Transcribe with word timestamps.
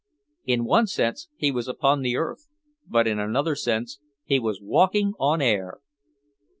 In 0.45 0.65
one 0.65 0.87
sense 0.87 1.29
he 1.35 1.51
was 1.51 1.67
upon 1.67 2.03
earth 2.07 2.47
but 2.87 3.05
in 3.05 3.19
another 3.19 3.53
sense 3.55 3.99
he 4.25 4.39
was 4.39 4.59
walking 4.59 5.13
on 5.19 5.43
air.... 5.43 5.77